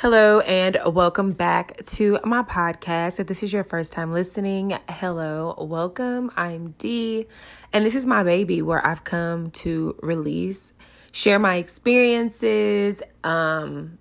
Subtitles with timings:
[0.00, 3.18] Hello, and welcome back to my podcast.
[3.18, 6.30] If this is your first time listening, hello, welcome.
[6.36, 7.26] I'm Dee,
[7.72, 10.72] and this is my baby where I've come to release,
[11.10, 13.98] share my experiences, um,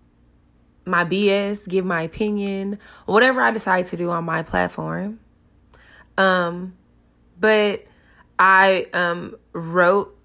[0.85, 2.77] my BS, give my opinion,
[3.07, 5.19] whatever I decide to do on my platform.
[6.15, 6.77] Um,
[7.39, 7.85] but
[8.37, 10.15] I um wrote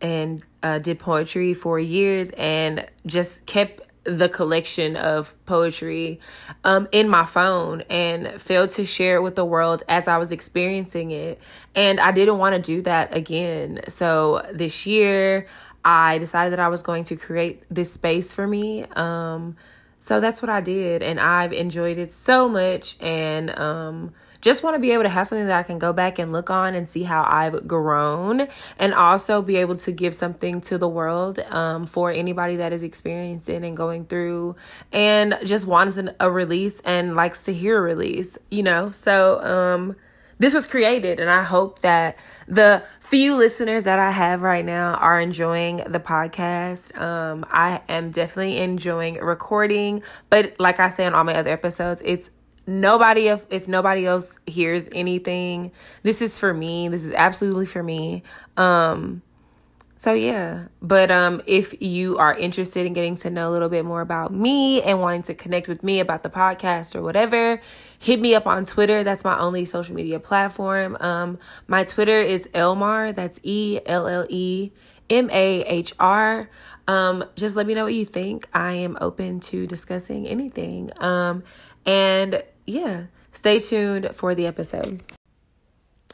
[0.00, 6.20] and uh, did poetry for years and just kept the collection of poetry
[6.64, 10.32] um, in my phone and failed to share it with the world as I was
[10.32, 11.40] experiencing it.
[11.74, 13.80] And I didn't want to do that again.
[13.88, 15.46] So this year,
[15.84, 18.84] I decided that I was going to create this space for me.
[18.96, 19.56] Um,
[19.98, 21.02] so that's what I did.
[21.02, 22.96] And I've enjoyed it so much.
[23.00, 26.18] And um, just want to be able to have something that I can go back
[26.18, 30.60] and look on and see how I've grown and also be able to give something
[30.62, 34.56] to the world um, for anybody that is experiencing and going through
[34.90, 38.90] and just wants an, a release and likes to hear a release, you know?
[38.90, 39.96] So, um,
[40.38, 42.16] this was created and I hope that
[42.48, 46.98] the few listeners that I have right now are enjoying the podcast.
[47.00, 52.02] Um, I am definitely enjoying recording, but like I say on all my other episodes,
[52.04, 52.30] it's
[52.66, 56.88] nobody if, if nobody else hears anything this is for me.
[56.88, 58.22] This is absolutely for me.
[58.56, 59.22] Um
[59.96, 60.66] so yeah.
[60.80, 64.32] But um if you are interested in getting to know a little bit more about
[64.32, 67.60] me and wanting to connect with me about the podcast or whatever
[67.98, 69.04] hit me up on twitter.
[69.04, 70.96] That's my only social media platform.
[71.00, 73.14] Um my twitter is ellemahr.
[73.14, 74.72] That's e l l e
[75.08, 76.48] m a h r.
[76.88, 78.48] Um just let me know what you think.
[78.52, 80.90] I am open to discussing anything.
[80.98, 81.44] Um
[81.84, 82.42] and
[82.72, 85.02] yeah, stay tuned for the episode.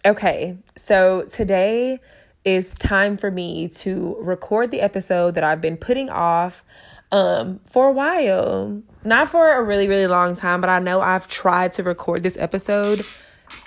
[0.05, 2.01] Okay, so today
[2.45, 6.65] is time for me to record the episode that I've been putting off
[7.11, 8.83] um for a while.
[9.05, 12.37] Not for a really really long time, but I know I've tried to record this
[12.37, 13.05] episode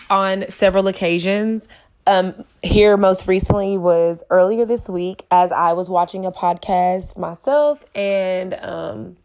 [0.10, 1.68] on several occasions.
[2.08, 7.86] Um here most recently was earlier this week as I was watching a podcast myself
[7.96, 9.18] and um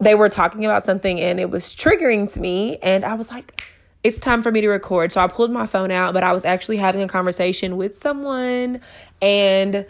[0.00, 3.74] they were talking about something and it was triggering to me and I was like
[4.04, 5.10] it's time for me to record.
[5.10, 8.80] So I pulled my phone out, but I was actually having a conversation with someone
[9.20, 9.86] and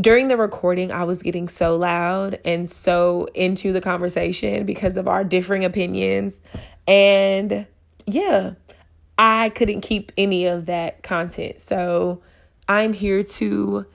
[0.00, 5.08] during the recording, I was getting so loud and so into the conversation because of
[5.08, 6.40] our differing opinions.
[6.86, 7.66] And
[8.06, 8.54] yeah,
[9.18, 11.60] I couldn't keep any of that content.
[11.60, 12.22] So
[12.68, 13.86] I'm here to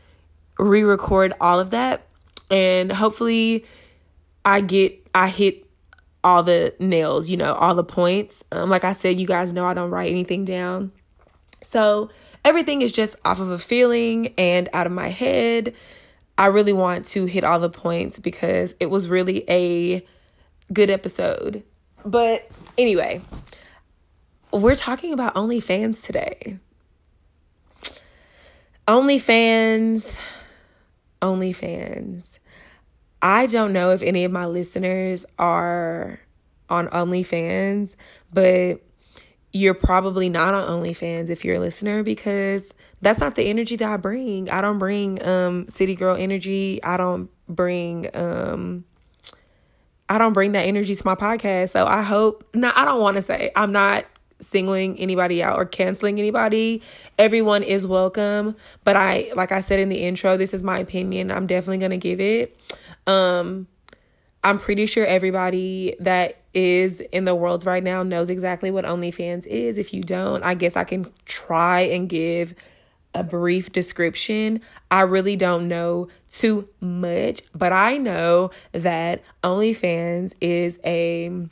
[0.57, 2.07] re record all of that
[2.49, 3.65] and hopefully
[4.45, 5.65] I get I hit
[6.23, 8.43] all the nails, you know, all the points.
[8.51, 10.91] Um, like I said, you guys know I don't write anything down.
[11.63, 12.09] So
[12.45, 15.73] everything is just off of a feeling and out of my head.
[16.37, 20.05] I really want to hit all the points because it was really a
[20.73, 21.63] good episode.
[22.05, 23.21] But anyway,
[24.51, 26.57] we're talking about OnlyFans today.
[28.87, 30.17] OnlyFans,
[31.21, 32.39] OnlyFans.
[33.21, 36.19] I don't know if any of my listeners are
[36.69, 37.95] on OnlyFans,
[38.33, 38.81] but
[39.53, 43.89] you're probably not on OnlyFans if you're a listener because that's not the energy that
[43.89, 44.49] I bring.
[44.49, 46.81] I don't bring um city girl energy.
[46.83, 48.85] I don't bring um
[50.09, 51.69] I don't bring that energy to my podcast.
[51.71, 54.05] So I hope no, I don't want to say I'm not
[54.39, 56.81] singling anybody out or canceling anybody.
[57.19, 61.31] Everyone is welcome, but I like I said in the intro, this is my opinion.
[61.31, 62.57] I'm definitely going to give it.
[63.07, 63.67] Um,
[64.43, 69.45] I'm pretty sure everybody that is in the world right now knows exactly what OnlyFans
[69.47, 69.77] is.
[69.77, 72.55] If you don't, I guess I can try and give
[73.13, 74.61] a brief description.
[74.89, 81.47] I really don't know too much, but I know that OnlyFans is a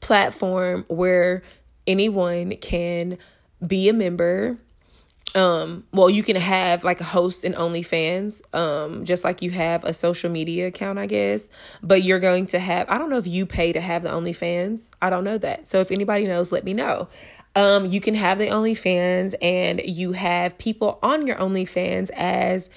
[0.00, 1.42] platform where
[1.86, 3.18] anyone can
[3.64, 4.58] be a member
[5.34, 9.82] um well you can have like a host and OnlyFans um just like you have
[9.84, 11.48] a social media account I guess.
[11.82, 14.90] But you're going to have I don't know if you pay to have the OnlyFans.
[15.00, 15.68] I don't know that.
[15.68, 17.08] So if anybody knows let me know.
[17.54, 22.68] Um you can have the OnlyFans and you have people on your OnlyFans as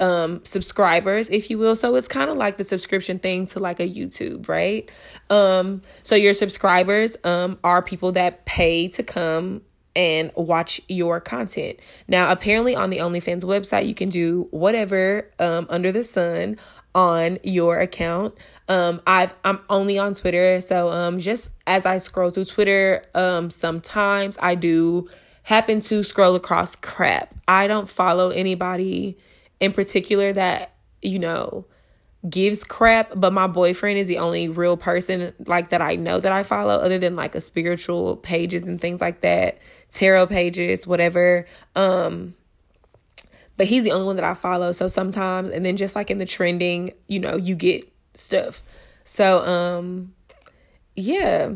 [0.00, 1.76] um subscribers if you will.
[1.76, 4.90] So it's kind of like the subscription thing to like a YouTube right?
[5.30, 9.62] Um so your subscribers um are people that pay to come
[9.96, 11.78] and watch your content.
[12.08, 16.58] Now, apparently on the OnlyFans website, you can do whatever um, under the sun
[16.94, 18.34] on your account.
[18.68, 23.50] Um, I've I'm only on Twitter, so um, just as I scroll through Twitter, um,
[23.50, 25.08] sometimes I do
[25.42, 27.34] happen to scroll across crap.
[27.46, 29.18] I don't follow anybody
[29.60, 31.66] in particular that you know
[32.28, 36.32] gives crap, but my boyfriend is the only real person like that I know that
[36.32, 39.58] I follow other than like a spiritual pages and things like that,
[39.94, 41.46] tarot pages, whatever.
[41.74, 42.34] Um
[43.56, 44.72] but he's the only one that I follow.
[44.72, 48.62] So sometimes and then just like in the trending, you know, you get stuff.
[49.04, 50.12] So um
[50.96, 51.52] yeah.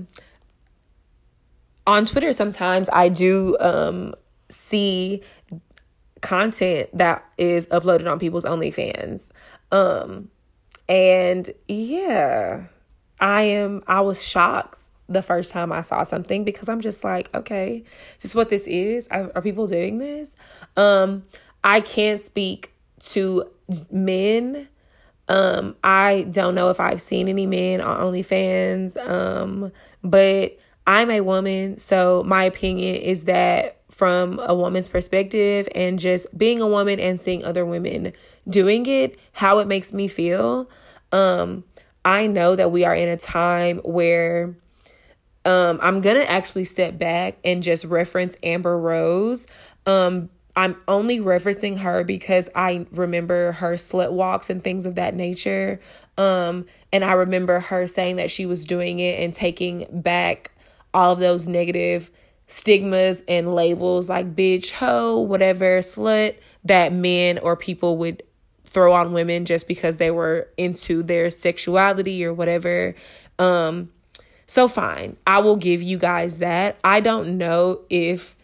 [1.87, 4.15] On Twitter sometimes I do um
[4.49, 5.23] see
[6.21, 9.31] content that is uploaded on people's OnlyFans.
[9.73, 10.31] Um
[10.89, 12.67] and yeah,
[13.21, 17.35] I am I was shocked the first time I saw something because I'm just like,
[17.35, 17.85] okay,
[18.17, 19.09] this is what this is.
[19.09, 20.37] Are, are people doing this?
[20.77, 21.23] Um
[21.65, 23.51] I can't speak to
[23.91, 24.69] men.
[25.29, 28.97] Um I don't know if I've seen any men on OnlyFans.
[28.97, 29.73] Um
[30.03, 36.39] but I'm a woman, so my opinion is that from a woman's perspective and just
[36.39, 38.13] being a woman and seeing other women
[38.49, 40.71] doing it, how it makes me feel.
[41.13, 41.65] Um,
[42.05, 44.57] I know that we are in a time where
[45.45, 49.47] um, I'm gonna actually step back and just reference Amber Rose.
[49.87, 55.15] Um, I'm only referencing her because I remember her slut walks and things of that
[55.15, 55.81] nature.
[56.17, 60.51] Um, and I remember her saying that she was doing it and taking back
[60.93, 62.11] all of those negative
[62.49, 68.23] stigmas and labels like bitch, hoe, whatever, slut that men or people would
[68.65, 72.95] throw on women just because they were into their sexuality or whatever.
[73.39, 73.91] Um
[74.49, 75.17] so fine.
[75.27, 76.79] I will give you guys that.
[76.83, 78.35] I don't know if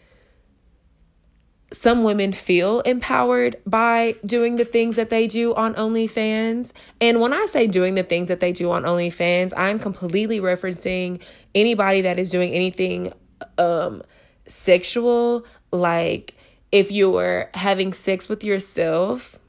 [1.73, 6.71] some women feel empowered by doing the things that they do on OnlyFans.
[7.01, 11.19] And when I say doing the things that they do on OnlyFans, I'm completely referencing
[11.53, 13.11] anybody that is doing anything
[13.57, 14.01] um
[14.47, 16.35] sexual like
[16.71, 19.39] if you're having sex with yourself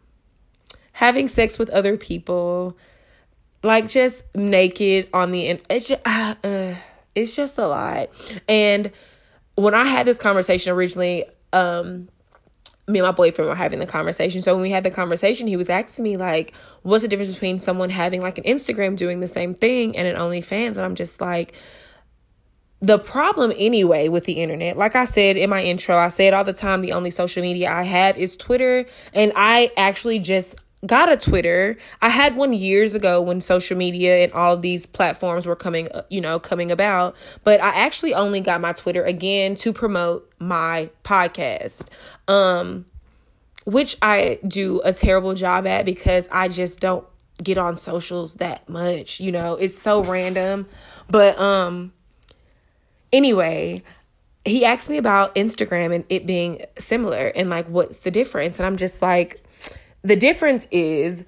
[0.93, 2.77] having sex with other people
[3.63, 6.75] like just naked on the end it's just, uh, uh,
[7.15, 8.09] it's just a lot
[8.49, 8.91] and
[9.55, 12.09] when i had this conversation originally um
[12.89, 14.43] me and my boyfriend were having the conversation.
[14.43, 17.59] So when we had the conversation, he was asking me like, what's the difference between
[17.59, 20.77] someone having like an Instagram doing the same thing and an OnlyFans?
[20.77, 21.55] And I'm just like,
[22.81, 26.35] the problem anyway with the internet like i said in my intro i say it
[26.35, 30.57] all the time the only social media i have is twitter and i actually just
[30.85, 35.47] got a twitter i had one years ago when social media and all these platforms
[35.47, 39.55] were coming uh, you know coming about but i actually only got my twitter again
[39.55, 41.89] to promote my podcast
[42.29, 42.85] um
[43.65, 47.07] which i do a terrible job at because i just don't
[47.43, 50.67] get on socials that much you know it's so random
[51.09, 51.93] but um
[53.13, 53.83] Anyway,
[54.45, 58.59] he asked me about Instagram and it being similar and like what's the difference?
[58.59, 59.43] And I'm just like
[60.07, 61.25] the difference is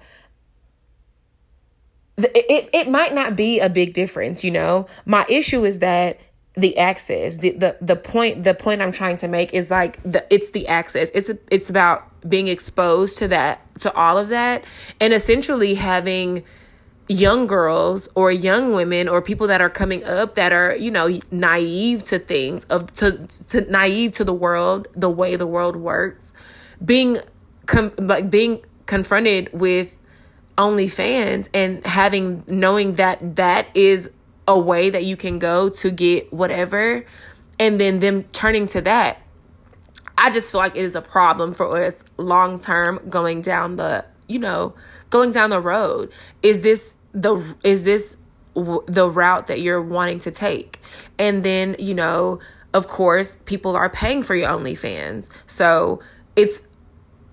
[2.17, 4.87] it it might not be a big difference, you know.
[5.05, 6.19] My issue is that
[6.55, 10.25] the access, the the the point the point I'm trying to make is like the
[10.33, 11.09] it's the access.
[11.13, 14.63] It's it's about being exposed to that to all of that
[14.99, 16.43] and essentially having
[17.07, 21.19] young girls or young women or people that are coming up that are you know
[21.31, 26.33] naive to things of to, to naive to the world the way the world works
[26.83, 27.17] being
[27.65, 29.95] com- like being confronted with
[30.57, 34.11] OnlyFans and having knowing that that is
[34.47, 37.05] a way that you can go to get whatever
[37.57, 39.21] and then them turning to that
[40.19, 44.03] I just feel like it is a problem for us long term going down the
[44.27, 44.75] you know
[45.09, 46.11] going down the road.
[46.43, 48.17] Is this the is this
[48.53, 50.81] the route that you're wanting to take?
[51.17, 52.39] And then you know
[52.73, 55.29] of course people are paying for your onlyfans.
[55.47, 56.01] So
[56.35, 56.63] it's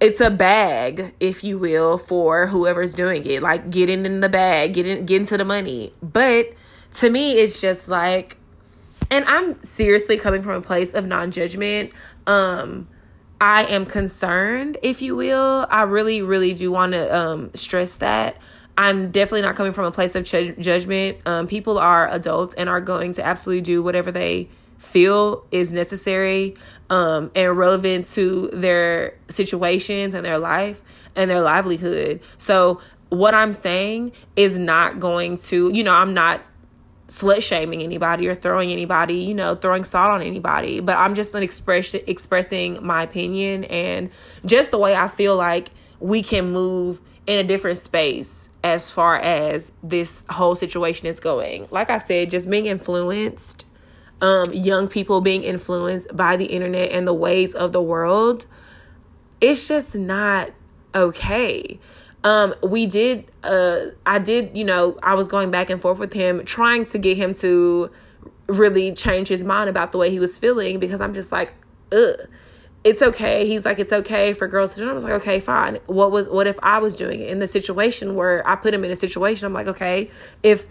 [0.00, 3.42] it's a bag if you will for whoever's doing it.
[3.42, 5.92] Like getting in the bag getting get into the money.
[6.02, 6.52] But
[6.94, 8.36] to me it's just like
[9.10, 11.92] and i'm seriously coming from a place of non-judgment.
[12.26, 12.88] Um
[13.40, 15.66] i am concerned if you will.
[15.70, 18.36] I really really do want to um stress that.
[18.78, 21.16] I'm definitely not coming from a place of ch- judgment.
[21.24, 26.54] Um, people are adults and are going to absolutely do whatever they feel is necessary
[26.90, 30.82] um, and relevant to their situations and their life
[31.14, 32.20] and their livelihood.
[32.38, 36.42] So, what I'm saying is not going to, you know, I'm not
[37.08, 41.34] slut shaming anybody or throwing anybody, you know, throwing salt on anybody, but I'm just
[41.34, 44.10] an express expressing my opinion and
[44.44, 45.68] just the way I feel like
[46.00, 51.68] we can move in a different space as far as this whole situation is going.
[51.70, 53.65] Like I said, just being influenced,
[54.20, 58.46] um, young people being influenced by the internet and the ways of the world,
[59.40, 60.50] it's just not
[60.94, 61.78] okay.
[62.24, 66.12] um, we did, uh, I did, you know, I was going back and forth with
[66.12, 67.90] him, trying to get him to
[68.48, 71.54] really change his mind about the way he was feeling because I'm just like,
[71.92, 72.28] ugh.
[72.84, 73.46] It's okay.
[73.48, 74.88] He's like, it's okay for girls to do.
[74.88, 75.80] I was like, okay, fine.
[75.86, 78.84] What was what if I was doing it in the situation where I put him
[78.84, 79.44] in a situation?
[79.44, 80.08] I'm like, okay,
[80.44, 80.68] if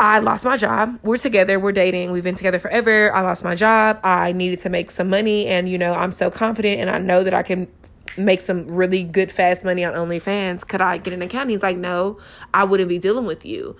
[0.00, 0.98] I lost my job.
[1.02, 1.60] We're together.
[1.60, 2.10] We're dating.
[2.10, 3.14] We've been together forever.
[3.14, 4.00] I lost my job.
[4.02, 5.46] I needed to make some money.
[5.46, 7.68] And, you know, I'm so confident and I know that I can
[8.16, 10.66] make some really good, fast money on OnlyFans.
[10.66, 11.50] Could I get an account?
[11.50, 12.18] He's like, no,
[12.54, 13.76] I wouldn't be dealing with you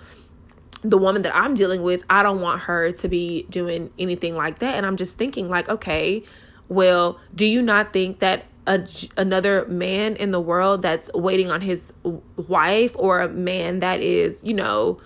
[0.83, 4.59] the woman that I'm dealing with, I don't want her to be doing anything like
[4.59, 4.75] that.
[4.75, 6.23] And I'm just thinking, like, okay,
[6.69, 8.87] well, do you not think that a,
[9.17, 11.93] another man in the world that's waiting on his
[12.35, 14.99] wife or a man that is, you know,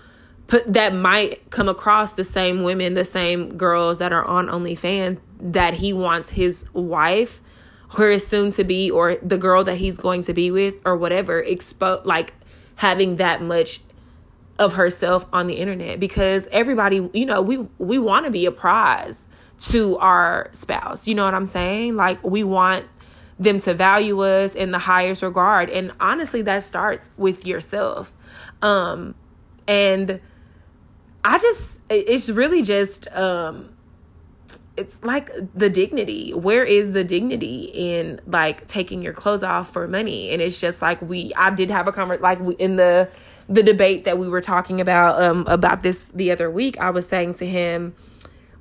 [0.46, 5.18] put that might come across the same women, the same girls that are on OnlyFans
[5.40, 7.40] that he wants his wife,
[7.90, 11.40] her soon to be, or the girl that he's going to be with, or whatever,
[11.40, 12.34] expose like
[12.76, 13.80] having that much
[14.58, 18.52] of herself on the internet because everybody, you know, we we want to be a
[18.52, 19.26] prize
[19.58, 21.06] to our spouse.
[21.06, 21.96] You know what I'm saying?
[21.96, 22.84] Like we want
[23.38, 25.68] them to value us in the highest regard.
[25.68, 28.14] And honestly, that starts with yourself.
[28.62, 29.14] Um
[29.68, 30.20] and
[31.26, 33.70] I just it's really just um
[34.76, 36.32] it's like the dignity.
[36.32, 40.30] Where is the dignity in like taking your clothes off for money?
[40.30, 43.08] And it's just like we I did have a conversation like in the
[43.48, 47.08] the debate that we were talking about um about this the other week, I was
[47.08, 47.96] saying to him,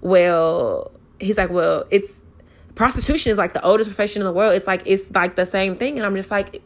[0.02, 2.20] well, he's like, well, it's
[2.74, 4.54] prostitution is like the oldest profession in the world.
[4.54, 6.64] It's like it's like the same thing, and I'm just like,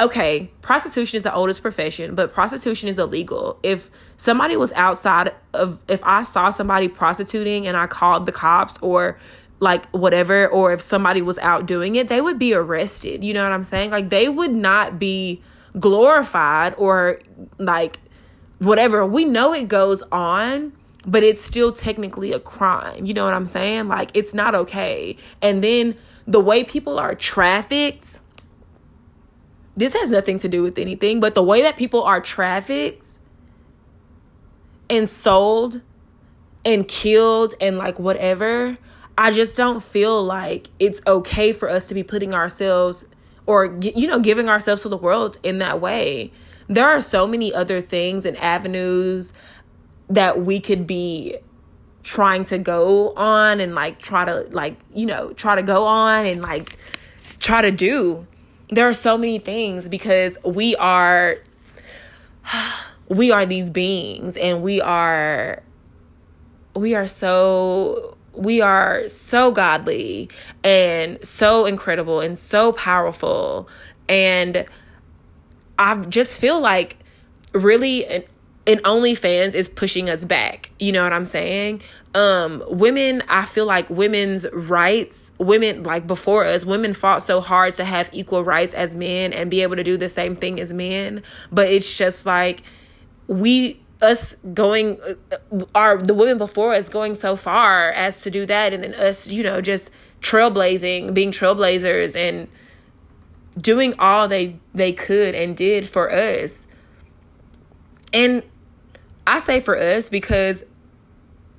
[0.00, 3.58] okay, prostitution is the oldest profession, but prostitution is illegal.
[3.62, 8.78] If somebody was outside of, if I saw somebody prostituting and I called the cops
[8.82, 9.18] or
[9.58, 13.24] like whatever, or if somebody was out doing it, they would be arrested.
[13.24, 13.90] You know what I'm saying?
[13.90, 15.42] Like they would not be
[15.78, 17.20] glorified or
[17.58, 17.98] like
[18.58, 19.06] whatever.
[19.06, 20.72] We know it goes on,
[21.06, 23.06] but it's still technically a crime.
[23.06, 23.88] You know what I'm saying?
[23.88, 25.16] Like it's not okay.
[25.40, 28.18] And then the way people are trafficked,
[29.76, 33.18] this has nothing to do with anything, but the way that people are trafficked
[34.88, 35.82] and sold
[36.64, 38.78] and killed and like whatever,
[39.18, 43.04] I just don't feel like it's okay for us to be putting ourselves
[43.46, 46.32] or you know giving ourselves to the world in that way.
[46.68, 49.32] There are so many other things and avenues
[50.08, 51.36] that we could be
[52.02, 56.24] trying to go on and like try to like you know try to go on
[56.24, 56.76] and like
[57.38, 58.26] try to do
[58.68, 61.36] there are so many things because we are
[63.08, 65.62] we are these beings and we are
[66.74, 70.28] we are so we are so godly
[70.62, 73.68] and so incredible and so powerful.
[74.08, 74.66] And
[75.78, 76.98] I just feel like
[77.52, 78.26] really
[78.66, 80.70] an, an OnlyFans is pushing us back.
[80.78, 81.82] You know what I'm saying?
[82.14, 87.74] Um, women, I feel like women's rights, women like before us, women fought so hard
[87.76, 90.72] to have equal rights as men and be able to do the same thing as
[90.72, 91.22] men.
[91.52, 92.62] But it's just like
[93.26, 94.98] we us going
[95.74, 99.28] our the women before us going so far as to do that and then us
[99.28, 102.46] you know just trailblazing being trailblazers and
[103.58, 106.66] doing all they they could and did for us
[108.12, 108.42] and
[109.26, 110.64] i say for us because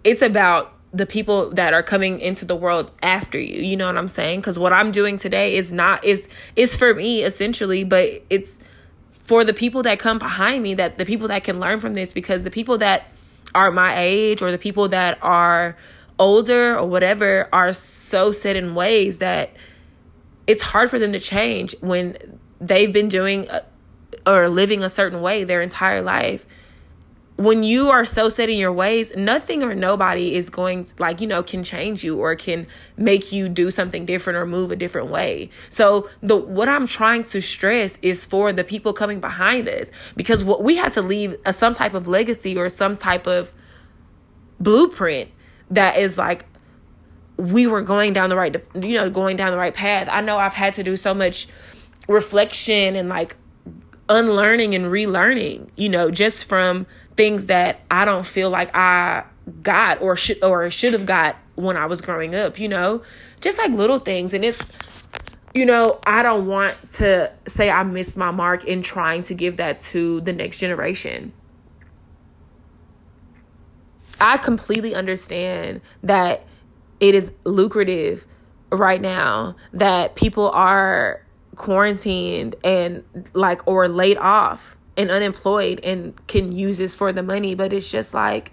[0.03, 3.97] it's about the people that are coming into the world after you you know what
[3.97, 4.39] i'm saying?
[4.39, 8.59] Because what i'm doing today is not is is for me essentially but it's
[9.11, 12.13] for the people that come behind me that the people that can learn from this
[12.13, 13.07] because the people that
[13.53, 15.75] are my age or the people that are
[16.19, 19.51] older or whatever are so set in ways that
[20.47, 22.17] it's hard for them to change when
[22.59, 23.47] they've been doing
[24.25, 26.47] or living a certain way their entire life
[27.37, 31.27] when you are so set in your ways, nothing or nobody is going like, you
[31.27, 32.65] know, can change you or can
[32.97, 35.51] make you do something different or move a different way.
[35.69, 40.43] So the what I'm trying to stress is for the people coming behind us because
[40.43, 43.53] what we have to leave a, some type of legacy or some type of
[44.59, 45.29] blueprint
[45.69, 46.45] that is like
[47.37, 50.09] we were going down the right you know going down the right path.
[50.11, 51.47] I know I've had to do so much
[52.07, 53.35] reflection and like
[54.09, 56.87] unlearning and relearning, you know, just from
[57.17, 59.25] things that I don't feel like I
[59.61, 63.01] got or should or should have got when I was growing up, you know?
[63.41, 65.05] Just like little things and it's
[65.53, 69.57] you know, I don't want to say I missed my mark in trying to give
[69.57, 71.33] that to the next generation.
[74.21, 76.45] I completely understand that
[76.99, 78.27] it is lucrative
[78.71, 86.51] right now that people are quarantined and like or laid off and unemployed and can
[86.51, 88.51] use this for the money but it's just like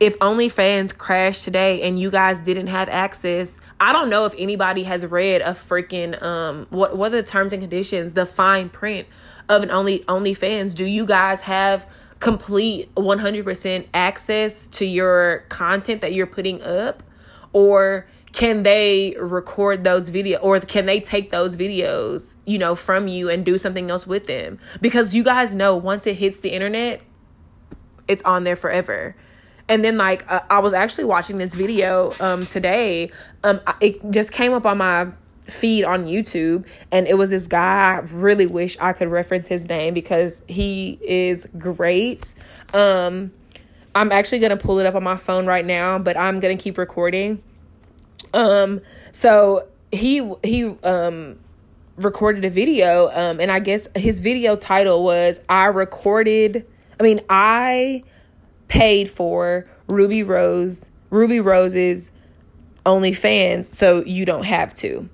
[0.00, 4.84] if OnlyFans crashed today and you guys didn't have access, I don't know if anybody
[4.84, 9.08] has read a freaking um what what are the terms and conditions, the fine print
[9.48, 10.74] of an only OnlyFans.
[10.74, 17.02] Do you guys have complete 100% access to your content that you're putting up
[17.52, 23.08] or can they record those video or can they take those videos you know from
[23.08, 26.50] you and do something else with them because you guys know once it hits the
[26.50, 27.00] internet
[28.06, 29.14] it's on there forever
[29.68, 33.10] and then like uh, I was actually watching this video um today.
[33.44, 35.08] Um it just came up on my
[35.46, 39.68] feed on YouTube and it was this guy I really wish I could reference his
[39.68, 42.34] name because he is great.
[42.72, 43.32] Um
[43.94, 46.78] I'm actually to pull it up on my phone right now, but I'm to keep
[46.78, 47.42] recording.
[48.34, 48.80] Um
[49.12, 51.38] so he he um
[51.96, 56.66] recorded a video um and I guess his video title was I recorded
[57.00, 58.04] I mean I
[58.68, 62.10] paid for Rubi Rose, Rubi Rose's
[62.86, 65.08] OnlyFans, so you don't have to.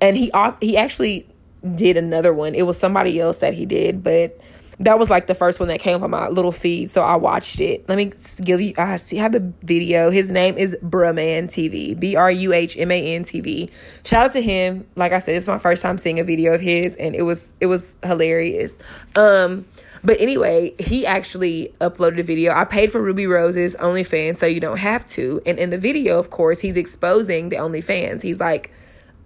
[0.00, 1.28] And he he actually
[1.74, 2.54] did another one.
[2.54, 4.40] It was somebody else that he did, but
[4.80, 7.16] that was like the first one that came up on my little feed, so I
[7.16, 7.86] watched it.
[7.86, 8.72] Let me give you.
[8.78, 10.10] I see have the video.
[10.10, 13.70] His name is Bruhman TV, B R U H M A N TV.
[14.04, 14.86] Shout out to him.
[14.96, 17.54] Like I said, it's my first time seeing a video of his, and it was
[17.60, 18.78] it was hilarious.
[19.16, 19.66] Um,
[20.02, 22.54] but anyway, he actually uploaded a video.
[22.54, 25.42] I paid for Rubi Rose's OnlyFans, so you don't have to.
[25.44, 28.22] And in the video, of course, he's exposing the OnlyFans.
[28.22, 28.72] He's like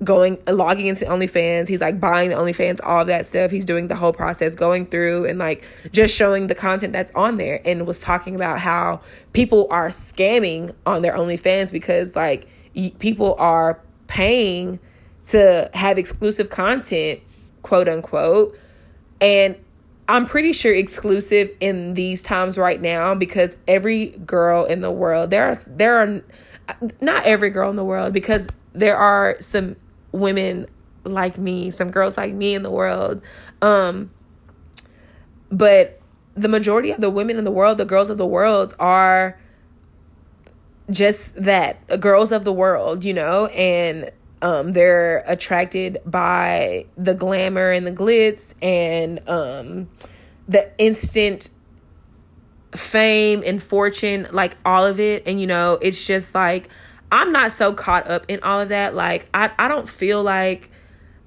[0.03, 1.69] going logging into OnlyFans.
[1.69, 3.51] He's like buying the OnlyFans, all that stuff.
[3.51, 7.37] He's doing the whole process, going through and like just showing the content that's on
[7.37, 9.01] there, and was talking about how
[9.33, 12.49] people are scamming on their OnlyFans because like
[12.99, 14.81] people are paying
[15.25, 17.21] to have exclusive content,
[17.63, 18.59] quote unquote,
[19.21, 19.57] and
[20.07, 25.31] I'm pretty sure exclusive in these times right now because every girl in the world
[25.31, 26.23] there are there are
[27.01, 29.77] not every girl in the world because there are some
[30.15, 30.67] women
[31.05, 33.21] like me, some girls like me in the world.
[33.61, 34.11] Um
[35.51, 36.01] but
[36.35, 39.39] the majority of the women in the world, the girls of the world are
[40.91, 44.11] just that, girls of the world, you know, and
[44.43, 49.89] um, they're attracted by the glamour and the glitz and um,
[50.49, 51.49] the instant
[52.75, 55.23] fame and fortune, like all of it.
[55.25, 56.69] And, you know, it's just like,
[57.15, 58.97] I'm not so caught up in all of that.
[58.97, 60.69] Like, I, I don't feel like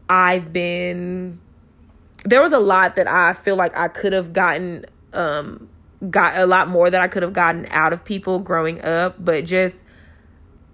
[0.10, 1.40] I've been.
[2.26, 5.70] There was a lot that I feel like I could have gotten, um,
[6.10, 9.46] got a lot more that I could have gotten out of people growing up, but
[9.46, 9.86] just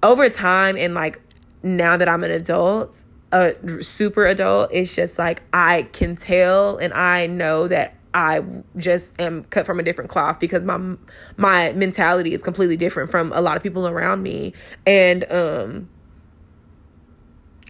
[0.01, 1.21] over time and like
[1.61, 6.91] now that I'm an adult, a super adult, it's just like I can tell and
[6.91, 8.43] I know that I
[8.77, 10.95] just am cut from a different cloth because my
[11.37, 14.53] my mentality is completely different from a lot of people around me.
[14.85, 15.89] And um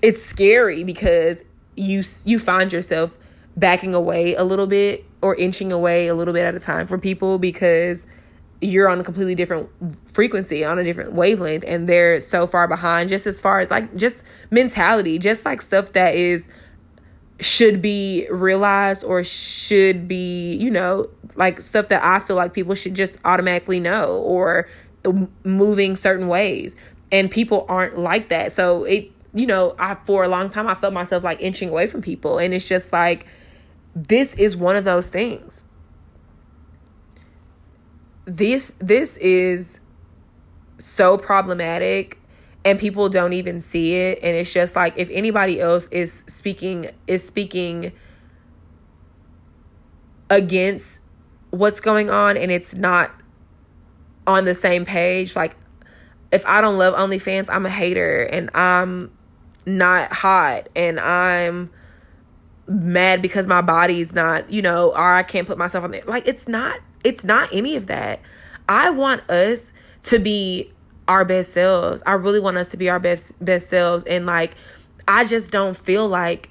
[0.01, 1.43] it's scary because
[1.75, 3.17] you you find yourself
[3.56, 6.99] backing away a little bit or inching away a little bit at a time from
[6.99, 8.06] people because
[8.62, 9.69] you're on a completely different
[10.06, 13.93] frequency, on a different wavelength, and they're so far behind, just as far as like
[13.95, 16.47] just mentality, just like stuff that is
[17.43, 22.75] should be realized or should be, you know, like stuff that I feel like people
[22.75, 24.67] should just automatically know or
[25.43, 26.75] moving certain ways.
[27.12, 28.51] And people aren't like that.
[28.51, 31.88] So it, you know, I for a long time I felt myself like inching away
[31.88, 32.39] from people.
[32.39, 33.25] And it's just like
[33.95, 35.63] this is one of those things
[38.25, 39.79] this this is
[40.77, 42.19] so problematic
[42.65, 46.89] and people don't even see it and it's just like if anybody else is speaking
[47.08, 47.91] is speaking
[50.30, 51.02] against
[51.49, 53.12] what's going on and it's not
[54.26, 55.56] on the same page like
[56.34, 59.12] if I don't love OnlyFans, I'm a hater and I'm
[59.67, 61.69] not hot and I'm
[62.67, 66.04] mad because my body's not, you know, or I can't put myself on there.
[66.08, 68.19] Like it's not it's not any of that.
[68.67, 69.71] I want us
[70.04, 70.73] to be
[71.07, 72.01] our best selves.
[72.05, 74.55] I really want us to be our best best selves and like
[75.07, 76.49] I just don't feel like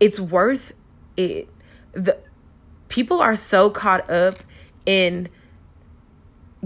[0.00, 0.72] it's worth
[1.16, 1.48] it.
[1.92, 2.18] The
[2.88, 4.36] people are so caught up
[4.86, 5.28] in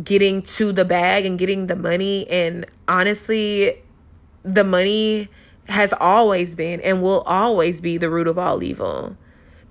[0.02, 3.82] getting to the bag and getting the money and honestly
[4.42, 5.28] the money
[5.68, 9.16] has always been and will always be the root of all evil.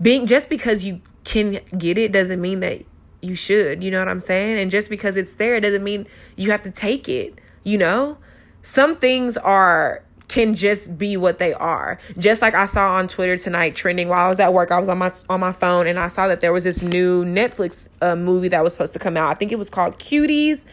[0.01, 2.83] Being just because you can get it doesn't mean that
[3.23, 3.83] you should.
[3.83, 4.59] You know what I'm saying?
[4.59, 8.17] And just because it's there doesn't mean you have to take it, you know?
[8.61, 11.99] Some things are can just be what they are.
[12.17, 14.89] Just like I saw on Twitter tonight trending while I was at work, I was
[14.89, 18.15] on my on my phone and I saw that there was this new Netflix uh,
[18.15, 19.29] movie that was supposed to come out.
[19.29, 20.65] I think it was called Cuties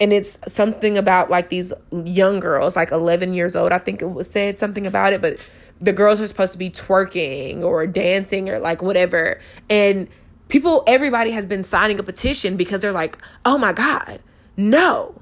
[0.00, 3.70] and it's something about like these young girls, like 11 years old.
[3.70, 5.38] I think it was said something about it, but
[5.80, 9.38] the girls are supposed to be twerking or dancing or like whatever.
[9.70, 10.08] And
[10.54, 14.20] people everybody has been signing a petition because they're like, "Oh my god,
[14.56, 15.20] no."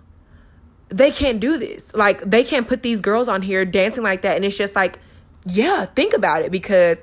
[0.93, 1.95] they can't do this.
[1.95, 4.37] Like they can't put these girls on here dancing like that.
[4.37, 4.99] And it's just like,
[5.47, 7.01] yeah, think about it because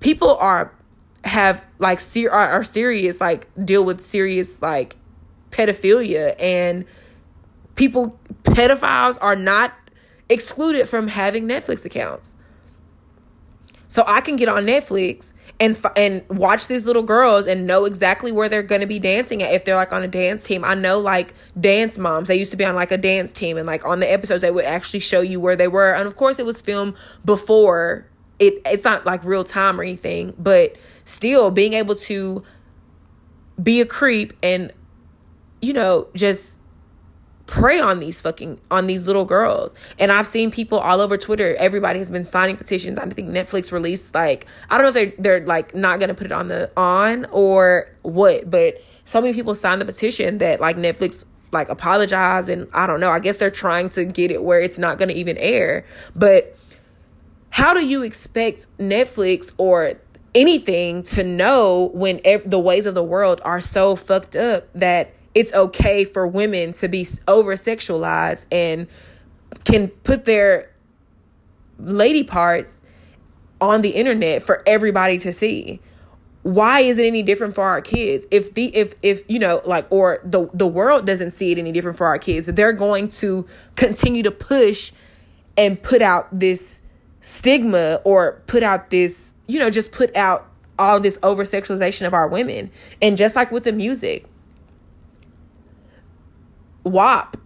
[0.00, 0.72] people are
[1.24, 4.96] have like ser- are, are serious like deal with serious like
[5.50, 6.86] pedophilia and
[7.74, 9.74] people pedophiles are not
[10.30, 12.36] excluded from having Netflix accounts.
[13.86, 18.30] So I can get on Netflix and and watch these little girls and know exactly
[18.30, 20.64] where they're going to be dancing at if they're like on a dance team.
[20.64, 22.28] I know like dance moms.
[22.28, 24.50] They used to be on like a dance team and like on the episodes they
[24.50, 25.94] would actually show you where they were.
[25.94, 28.06] And of course it was filmed before
[28.38, 32.42] it it's not like real time or anything, but still being able to
[33.62, 34.72] be a creep and
[35.62, 36.55] you know just
[37.46, 39.74] prey on these fucking on these little girls.
[39.98, 42.98] And i've seen people all over twitter everybody has been signing petitions.
[42.98, 46.26] I think netflix released like i don't know if they're they're like not gonna put
[46.26, 50.76] it on the on or what but so many people signed the petition that like
[50.76, 53.10] netflix like apologize and i don't know.
[53.10, 55.84] I guess they're trying to get it where it's not gonna even air.
[56.14, 56.56] But
[57.50, 59.94] how do you expect netflix or
[60.34, 65.52] anything to know when the ways of the world are so fucked up that it's
[65.52, 68.86] okay for women to be over sexualized and
[69.64, 70.72] can put their
[71.78, 72.80] lady parts
[73.60, 75.78] on the internet for everybody to see.
[76.42, 78.26] Why is it any different for our kids?
[78.30, 81.70] If the if if you know like or the the world doesn't see it any
[81.70, 84.90] different for our kids they're going to continue to push
[85.58, 86.80] and put out this
[87.20, 92.14] stigma or put out this you know just put out all this over sexualization of
[92.14, 92.70] our women.
[93.02, 94.26] And just like with the music
[96.86, 97.36] WAP.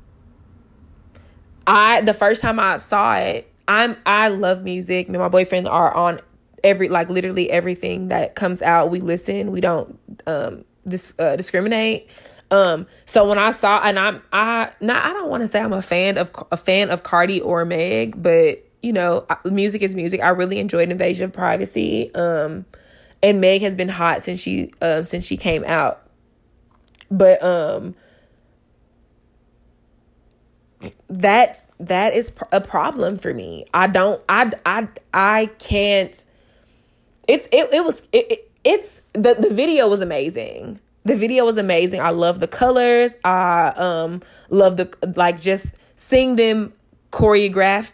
[1.66, 5.08] I the first time I saw it, I'm I love music.
[5.08, 6.20] Me and my boyfriend are on
[6.62, 8.90] every like literally everything that comes out.
[8.90, 9.50] We listen.
[9.50, 12.08] We don't um dis, uh, discriminate.
[12.50, 15.72] Um, so when I saw and I'm I not I don't want to say I'm
[15.72, 20.20] a fan of a fan of Cardi or Meg, but you know, music is music.
[20.20, 22.12] I really enjoyed Invasion of Privacy.
[22.14, 22.64] Um,
[23.22, 26.02] and Meg has been hot since she um since she came out.
[27.10, 27.94] But um
[31.08, 33.66] that that is a problem for me.
[33.74, 36.24] I don't I I I can't
[37.28, 40.80] it's it it was it, it it's the the video was amazing.
[41.04, 42.00] The video was amazing.
[42.00, 43.16] I love the colors.
[43.24, 46.72] I um love the like just seeing them
[47.10, 47.92] choreographed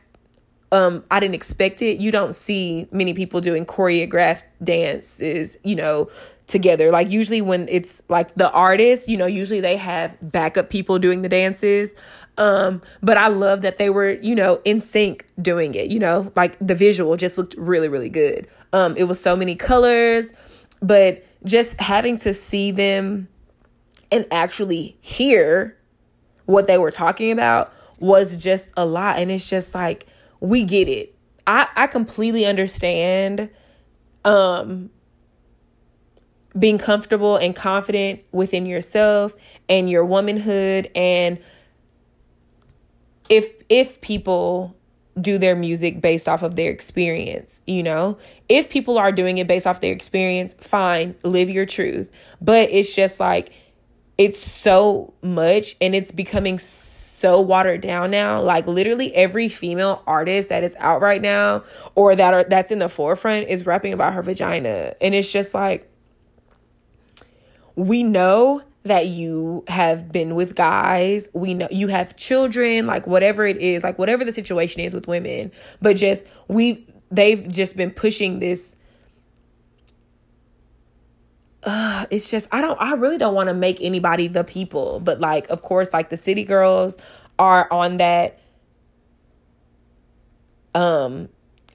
[0.72, 2.00] um I didn't expect it.
[2.00, 6.08] You don't see many people doing choreographed dances, you know,
[6.46, 6.90] together.
[6.90, 11.22] Like usually when it's like the artist, you know, usually they have backup people doing
[11.22, 11.94] the dances.
[12.38, 16.32] Um, but I love that they were, you know, in sync doing it, you know,
[16.36, 18.46] like the visual just looked really, really good.
[18.72, 20.32] Um, it was so many colors,
[20.82, 23.28] but just having to see them
[24.12, 25.76] and actually hear
[26.44, 29.18] what they were talking about was just a lot.
[29.18, 30.06] And it's just like,
[30.40, 31.14] we get it.
[31.46, 33.50] I, I completely understand
[34.24, 34.90] um
[36.58, 39.34] being comfortable and confident within yourself
[39.68, 41.38] and your womanhood and
[43.28, 44.76] if if people
[45.20, 48.18] do their music based off of their experience, you know?
[48.48, 52.10] If people are doing it based off their experience, fine, live your truth.
[52.40, 53.52] But it's just like
[54.18, 58.40] it's so much and it's becoming so watered down now.
[58.40, 62.78] Like literally every female artist that is out right now or that are that's in
[62.78, 64.94] the forefront is rapping about her vagina.
[65.00, 65.90] And it's just like
[67.74, 71.28] we know that you have been with guys.
[71.32, 75.06] We know you have children like whatever it is like whatever the situation is with
[75.08, 75.52] women.
[75.80, 78.76] But just we they've just been pushing this
[81.66, 85.20] uh, it's just I don't I really don't want to make anybody the people, but
[85.20, 86.96] like of course like the city girls
[87.38, 88.38] are on that
[90.74, 91.28] um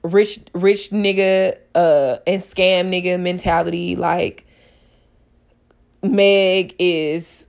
[0.03, 4.45] rich rich nigga uh and scam nigga mentality like
[6.03, 7.47] Meg is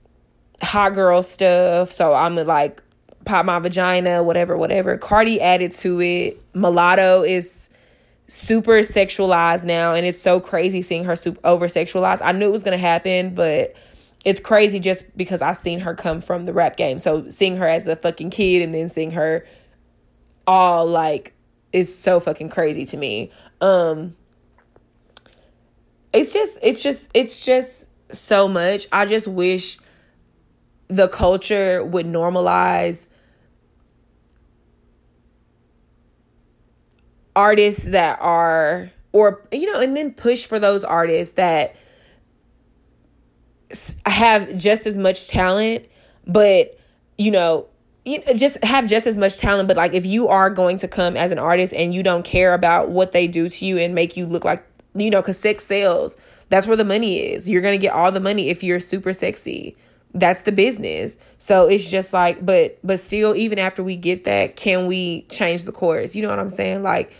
[0.62, 1.90] hot girl stuff.
[1.90, 2.82] So I'm like
[3.24, 4.96] pop my vagina, whatever, whatever.
[4.96, 6.42] Cardi added to it.
[6.54, 7.68] Mulatto is
[8.28, 12.20] super sexualized now, and it's so crazy seeing her super over sexualized.
[12.22, 13.74] I knew it was gonna happen, but
[14.24, 16.98] it's crazy just because I seen her come from the rap game.
[16.98, 19.44] So seeing her as a fucking kid and then seeing her
[20.46, 21.34] all like
[21.72, 23.30] is so fucking crazy to me.
[23.60, 24.14] Um
[26.12, 28.86] it's just it's just it's just so much.
[28.92, 29.78] I just wish
[30.88, 33.06] the culture would normalize
[37.34, 41.74] artists that are or you know and then push for those artists that
[44.04, 45.86] have just as much talent
[46.26, 46.78] but
[47.16, 47.66] you know
[48.04, 51.16] you just have just as much talent but like if you are going to come
[51.16, 54.16] as an artist and you don't care about what they do to you and make
[54.16, 56.16] you look like you know because sex sells
[56.48, 59.76] that's where the money is you're gonna get all the money if you're super sexy
[60.14, 64.56] that's the business so it's just like but but still even after we get that
[64.56, 67.12] can we change the course you know what i'm saying like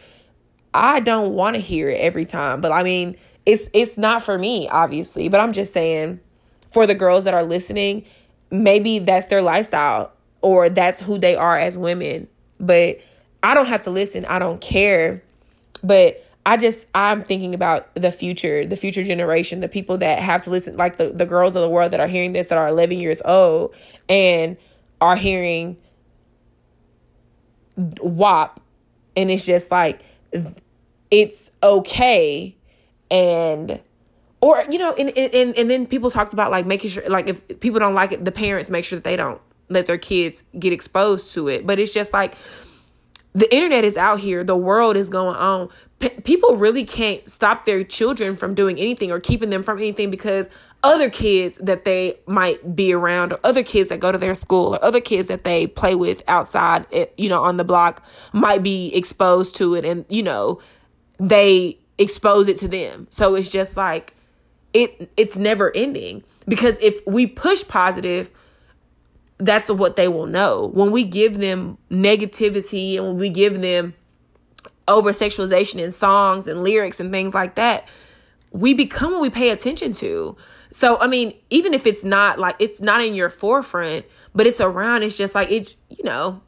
[0.74, 4.36] i don't want to hear it every time but i mean it's it's not for
[4.36, 6.20] me obviously but i'm just saying
[6.68, 8.04] for the girls that are listening
[8.50, 12.28] maybe that's their lifestyle or that's who they are as women.
[12.60, 13.00] But
[13.42, 14.24] I don't have to listen.
[14.26, 15.22] I don't care.
[15.82, 20.44] But I just I'm thinking about the future, the future generation, the people that have
[20.44, 22.68] to listen, like the, the girls of the world that are hearing this that are
[22.68, 23.74] 11 years old
[24.08, 24.56] and
[25.00, 25.76] are hearing
[27.76, 28.60] WAP,
[29.16, 30.04] and it's just like
[31.10, 32.56] it's okay
[33.10, 33.80] and
[34.40, 37.60] or you know and, and and then people talked about like making sure like if
[37.60, 39.40] people don't like it the parents make sure that they don't
[39.72, 41.66] let their kids get exposed to it.
[41.66, 42.34] But it's just like
[43.32, 44.44] the internet is out here.
[44.44, 45.68] The world is going on
[46.02, 50.10] P- people really can't stop their children from doing anything or keeping them from anything
[50.10, 50.50] because
[50.82, 54.74] other kids that they might be around or other kids that go to their school
[54.74, 58.64] or other kids that they play with outside eh, you know on the block might
[58.64, 60.60] be exposed to it and you know
[61.20, 63.06] they expose it to them.
[63.10, 64.16] So it's just like
[64.72, 68.32] it it's never ending because if we push positive
[69.38, 70.70] that's what they will know.
[70.72, 73.94] When we give them negativity and when we give them
[74.88, 77.86] over sexualization in songs and lyrics and things like that
[78.52, 80.36] we become what we pay attention to.
[80.70, 84.60] So i mean even if it's not like it's not in your forefront but it's
[84.60, 86.40] around it's just like it you know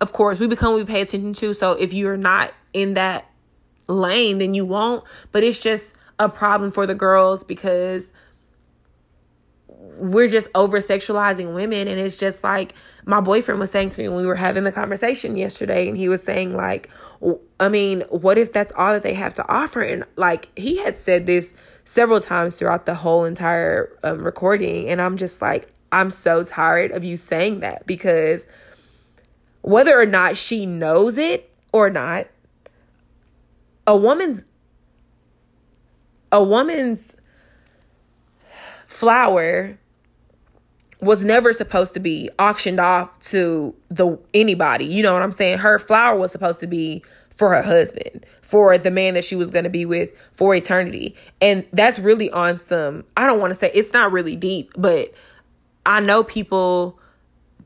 [0.00, 1.52] of course we become what we pay attention to.
[1.52, 3.30] So if you're not in that
[3.86, 5.04] lane then you won't.
[5.32, 8.12] But it's just a problem for the girls because
[9.68, 11.88] we're just over sexualizing women.
[11.88, 12.74] And it's just like
[13.04, 16.08] my boyfriend was saying to me when we were having the conversation yesterday and he
[16.08, 16.90] was saying like
[17.58, 19.82] i mean what if that's all that they have to offer?
[19.82, 21.54] And like he had said this
[21.84, 26.90] several times throughout the whole entire um, recording and i'm just like i'm so tired
[26.90, 28.46] of you saying that because
[29.62, 32.26] whether or not she knows it or not
[33.86, 34.44] a woman's
[36.30, 37.16] a woman's
[38.86, 39.78] flower
[41.00, 44.84] was never supposed to be auctioned off to the anybody.
[44.84, 45.58] You know what I'm saying?
[45.58, 49.50] Her flower was supposed to be for her husband, for the man that she was
[49.50, 51.14] going to be with for eternity.
[51.40, 55.12] And that's really on some I don't want to say it's not really deep, but
[55.86, 56.98] I know people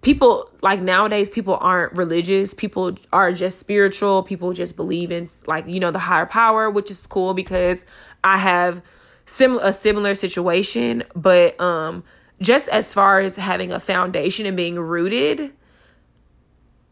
[0.03, 5.66] people like nowadays people aren't religious people are just spiritual people just believe in like
[5.68, 7.87] you know the higher power which is cool because
[8.25, 8.83] i have
[9.27, 12.03] similar a similar situation but um
[12.42, 15.52] just as far as having a foundation and being rooted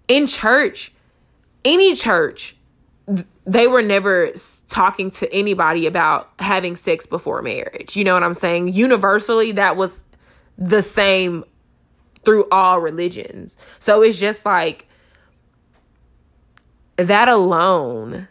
[0.08, 0.92] in church
[1.64, 2.56] any church
[3.44, 4.30] they were never
[4.68, 9.76] talking to anybody about having sex before marriage you know what i'm saying universally that
[9.76, 10.00] was
[10.56, 11.44] the same
[12.24, 13.56] through all religions.
[13.78, 14.86] So it's just like
[16.96, 18.28] that alone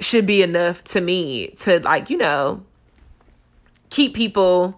[0.00, 2.64] should be enough to me to like, you know,
[3.90, 4.77] keep people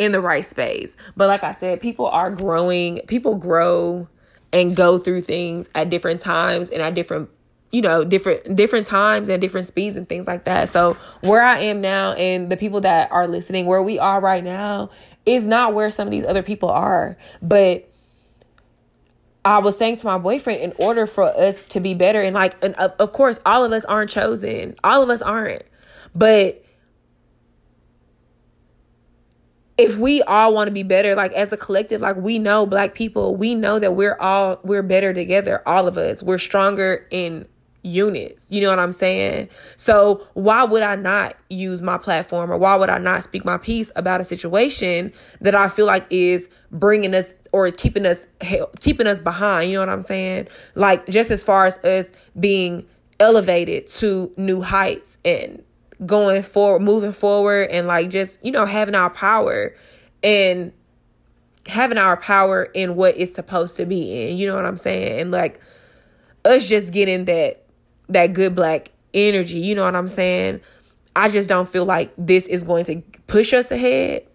[0.00, 0.96] in the right space.
[1.16, 4.08] But like I said, people are growing, people grow
[4.52, 7.30] and go through things at different times and at different
[7.70, 11.56] you know different different times and different speeds and things like that so where i
[11.60, 14.90] am now and the people that are listening where we are right now
[15.26, 17.16] is not where some of these other people are.
[17.42, 17.88] But
[19.44, 22.62] I was saying to my boyfriend, in order for us to be better, and like,
[22.62, 25.62] and of course, all of us aren't chosen, all of us aren't,
[26.14, 26.64] but
[29.80, 32.94] if we all want to be better like as a collective like we know black
[32.94, 37.46] people we know that we're all we're better together all of us we're stronger in
[37.82, 38.46] units.
[38.50, 39.48] You know what I'm saying?
[39.76, 43.58] So why would I not use my platform or why would I not speak my
[43.58, 48.26] piece about a situation that I feel like is bringing us or keeping us
[48.80, 50.48] keeping us behind, you know what I'm saying?
[50.74, 52.86] Like just as far as us being
[53.18, 55.62] elevated to new heights and
[56.04, 59.74] going forward, moving forward and like just, you know, having our power
[60.22, 60.72] and
[61.66, 64.36] having our power in what it's supposed to be in.
[64.36, 65.20] You know what I'm saying?
[65.20, 65.60] And like
[66.44, 67.64] us just getting that
[68.08, 69.58] that good black energy.
[69.58, 70.60] You know what I'm saying?
[71.14, 74.26] I just don't feel like this is going to push us ahead.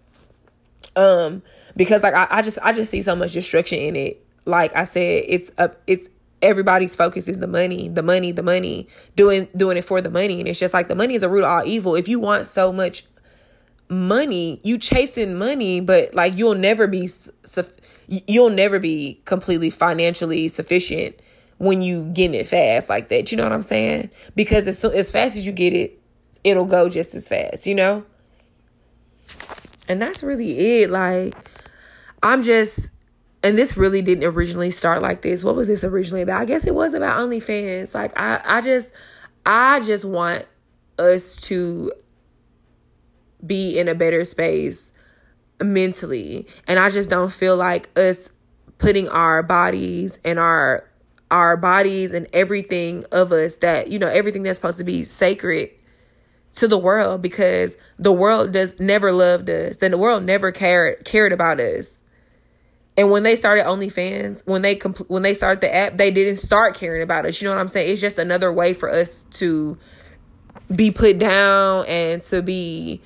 [0.94, 1.42] Um,
[1.76, 4.24] because like I, I just I just see so much destruction in it.
[4.44, 6.08] Like I said, it's a it's
[6.42, 10.40] everybody's focus is the money, the money, the money, doing doing it for the money.
[10.40, 11.94] And it's just like the money is a root of all evil.
[11.94, 13.04] If you want so much
[13.88, 17.08] money, you chasing money, but like you'll never be
[18.08, 21.16] you'll never be completely financially sufficient
[21.58, 23.30] when you getting it fast like that.
[23.30, 24.10] You know what I'm saying?
[24.34, 26.00] Because as soon, as fast as you get it,
[26.44, 28.04] it'll go just as fast, you know?
[29.88, 30.90] And that's really it.
[30.90, 31.34] Like
[32.22, 32.90] I'm just
[33.46, 35.44] and this really didn't originally start like this.
[35.44, 36.42] What was this originally about?
[36.42, 37.94] I guess it was about OnlyFans.
[37.94, 38.92] Like I I just
[39.44, 40.46] I just want
[40.98, 41.92] us to
[43.46, 44.90] be in a better space
[45.62, 46.48] mentally.
[46.66, 48.30] And I just don't feel like us
[48.78, 50.90] putting our bodies and our
[51.30, 55.70] our bodies and everything of us that, you know, everything that's supposed to be sacred
[56.54, 59.76] to the world because the world does never loved us.
[59.76, 62.00] Then the world never cared cared about us.
[62.96, 66.38] And when they started OnlyFans, when they compl- when they started the app, they didn't
[66.38, 67.40] start caring about us.
[67.40, 67.92] You know what I'm saying?
[67.92, 69.76] It's just another way for us to
[70.74, 73.02] be put down and to be,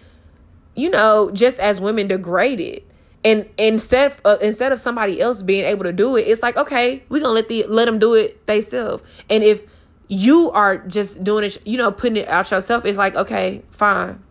[0.76, 2.84] you know, just as women degraded.
[3.24, 6.56] And instead of, uh, instead of somebody else being able to do it, it's like
[6.56, 9.02] okay, we're gonna let the let them do it themselves.
[9.28, 9.64] And if
[10.06, 14.22] you are just doing it, you know, putting it out yourself, it's like okay, fine,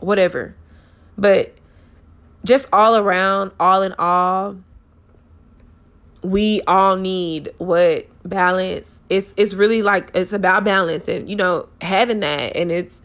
[0.00, 0.56] whatever.
[1.18, 1.54] But
[2.44, 4.56] just all around, all in all,
[6.26, 11.68] we all need what balance it's it's really like it's about balance and you know
[11.80, 12.56] having that.
[12.56, 13.00] And it's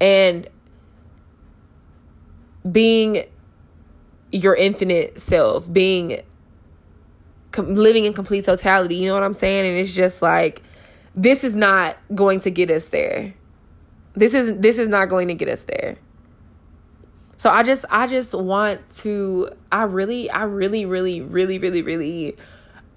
[0.00, 0.48] and
[2.70, 3.24] being
[4.30, 6.20] your infinite self being
[7.50, 9.68] com- living in complete totality you know what i'm saying?
[9.68, 10.62] And it's just like
[11.16, 13.34] this is not going to get us there.
[14.14, 15.96] This is this is not going to get us there.
[17.36, 21.82] So i just i just want to i really i really really really really really
[21.82, 22.36] really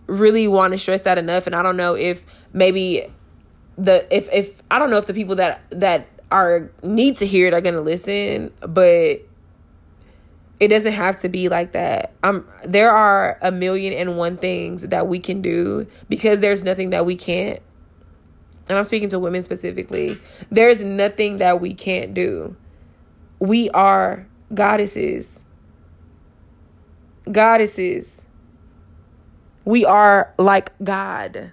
[0.07, 3.07] want to stress that enough and I don't know if maybe
[3.77, 7.47] the if if I don't know if the people that that are need to hear
[7.47, 9.21] it are going to listen, but
[10.59, 12.13] it doesn't have to be like that.
[12.23, 16.91] Um there are a million and one things that we can do because there's nothing
[16.91, 17.61] that we can't.
[18.69, 20.17] And I'm speaking to women specifically.
[20.49, 22.55] There's nothing that we can't do.
[23.39, 25.41] We are goddesses.
[27.29, 28.22] Goddesses
[29.65, 31.51] we are like God.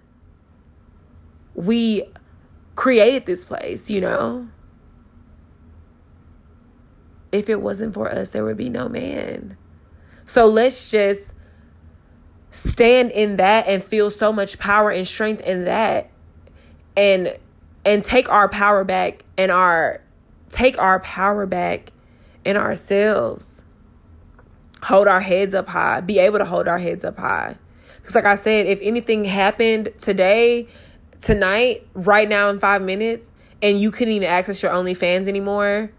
[1.55, 2.05] We
[2.75, 4.49] created this place, you know?
[7.33, 9.57] If it wasn't for us, there would be no man.
[10.27, 11.35] So let's just
[12.51, 16.11] stand in that and feel so much power and strength in that
[16.97, 17.37] and
[17.85, 20.03] and take our power back and our
[20.49, 21.93] take our power back
[22.45, 23.65] in ourselves.
[24.85, 26.01] Hold our heads up high.
[26.01, 27.57] Be able to hold our heads up high.
[28.11, 30.67] Because, like I said, if anything happened today,
[31.21, 35.93] tonight, right now in five minutes, and you couldn't even access your OnlyFans anymore,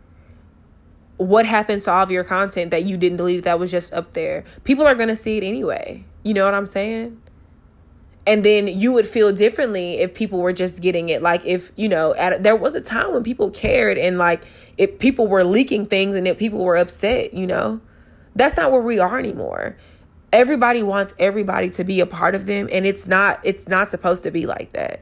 [1.16, 4.12] what happens to all of your content that you didn't delete that was just up
[4.12, 4.44] there?
[4.66, 6.04] People are going to see it anyway.
[6.24, 7.22] You know what I'm saying?
[8.28, 11.90] and then you would feel differently if people were just getting it like if you
[11.90, 14.44] know at, there was a time when people cared and like
[14.78, 17.82] if people were leaking things and if people were upset you know
[18.36, 19.76] that's not where we are anymore
[20.34, 24.24] everybody wants everybody to be a part of them and it's not it's not supposed
[24.24, 25.02] to be like that.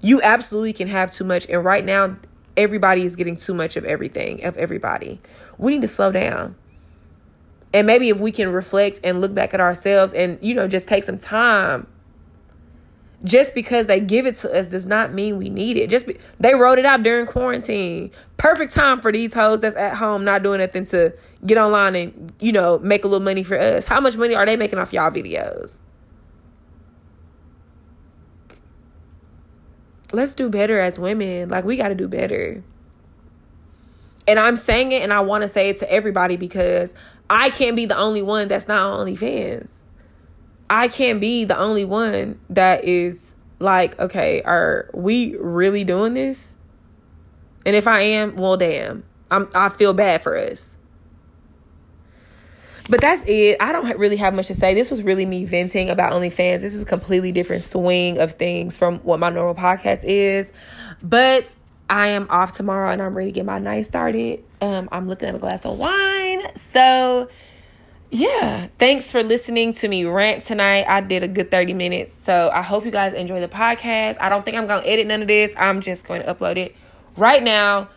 [0.00, 2.16] You absolutely can have too much and right now
[2.56, 5.20] everybody is getting too much of everything of everybody.
[5.56, 6.56] We need to slow down.
[7.72, 10.88] And maybe if we can reflect and look back at ourselves and you know just
[10.88, 11.86] take some time
[13.24, 15.90] just because they give it to us does not mean we need it.
[15.90, 18.10] Just be, they wrote it out during quarantine.
[18.36, 21.12] Perfect time for these hoes that's at home not doing nothing to
[21.44, 23.84] get online and you know make a little money for us.
[23.84, 25.80] How much money are they making off y'all videos?
[30.12, 31.48] Let's do better as women.
[31.48, 32.62] Like we got to do better.
[34.26, 36.94] And I'm saying it and I want to say it to everybody because
[37.28, 39.82] I can't be the only one that's not on OnlyFans.
[40.70, 46.54] I can't be the only one that is like, okay, are we really doing this?
[47.64, 50.76] And if I am, well, damn, I'm I feel bad for us.
[52.90, 53.58] But that's it.
[53.60, 54.72] I don't really have much to say.
[54.72, 56.62] This was really me venting about OnlyFans.
[56.62, 60.50] This is a completely different swing of things from what my normal podcast is.
[61.02, 61.54] But
[61.90, 64.42] I am off tomorrow and I'm ready to get my night started.
[64.62, 66.56] Um, I'm looking at a glass of wine.
[66.56, 67.28] So
[68.10, 70.86] yeah, thanks for listening to me rant tonight.
[70.88, 72.12] I did a good 30 minutes.
[72.12, 74.16] So I hope you guys enjoy the podcast.
[74.18, 75.52] I don't think I'm going to edit none of this.
[75.56, 76.74] I'm just going to upload it
[77.16, 77.90] right now.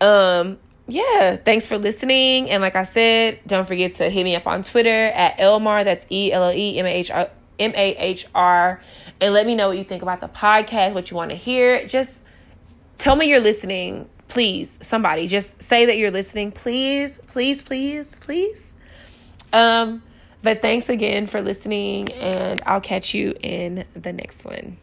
[0.00, 2.50] Um, yeah, thanks for listening.
[2.50, 5.84] And like I said, don't forget to hit me up on Twitter at ellemahr.
[5.84, 8.82] That's E L L E M A H R M A H R.
[9.20, 11.86] And let me know what you think about the podcast, what you want to hear.
[11.86, 12.22] Just
[12.98, 14.08] tell me you're listening.
[14.26, 16.50] Please, somebody, just say that you're listening.
[16.50, 18.73] Please, please, please, please.
[19.54, 20.02] Um,
[20.42, 24.76] but thanks again for listening, and I'll catch you in the next one.